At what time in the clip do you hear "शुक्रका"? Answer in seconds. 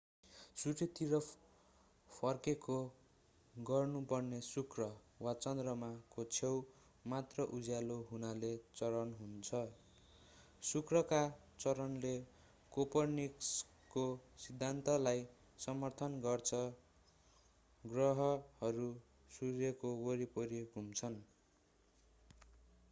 10.63-11.19